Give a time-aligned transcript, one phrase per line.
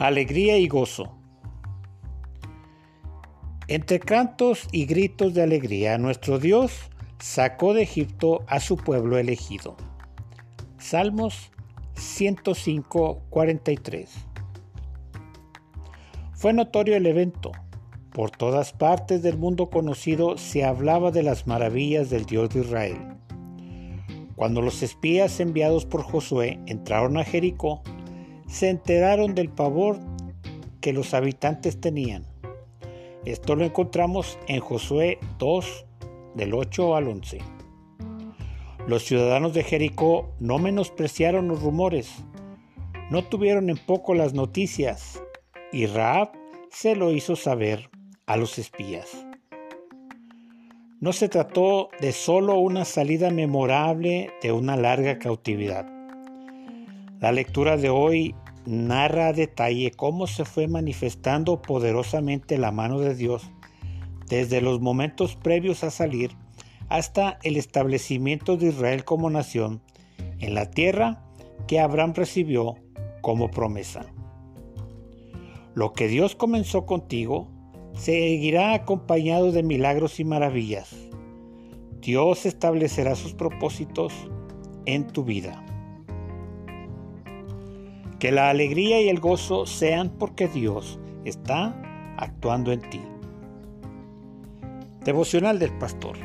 [0.00, 1.14] Alegría y gozo.
[3.68, 6.72] Entre cantos y gritos de alegría, nuestro Dios
[7.18, 9.76] sacó de Egipto a su pueblo elegido.
[10.78, 11.52] Salmos
[11.96, 14.10] 105, 43.
[16.32, 17.52] Fue notorio el evento.
[18.14, 22.96] Por todas partes del mundo conocido se hablaba de las maravillas del Dios de Israel.
[24.34, 27.82] Cuando los espías enviados por Josué entraron a Jericó,
[28.50, 29.98] se enteraron del pavor
[30.80, 32.26] que los habitantes tenían.
[33.24, 35.86] Esto lo encontramos en Josué 2,
[36.34, 37.38] del 8 al 11.
[38.86, 42.24] Los ciudadanos de Jericó no menospreciaron los rumores,
[43.10, 45.22] no tuvieron en poco las noticias,
[45.72, 46.32] y Raab
[46.70, 47.88] se lo hizo saber
[48.26, 49.26] a los espías.
[50.98, 55.86] No se trató de solo una salida memorable de una larga cautividad.
[57.20, 58.34] La lectura de hoy
[58.66, 63.50] narra a detalle cómo se fue manifestando poderosamente la mano de Dios
[64.28, 66.30] desde los momentos previos a salir
[66.88, 69.80] hasta el establecimiento de Israel como nación
[70.38, 71.24] en la tierra
[71.66, 72.76] que Abraham recibió
[73.20, 74.06] como promesa.
[75.74, 77.48] Lo que Dios comenzó contigo
[77.94, 80.94] seguirá acompañado de milagros y maravillas.
[82.00, 84.12] Dios establecerá sus propósitos
[84.86, 85.64] en tu vida.
[88.20, 91.74] Que la alegría y el gozo sean porque Dios está
[92.18, 93.00] actuando en ti.
[95.02, 96.18] Devocional del Pastor.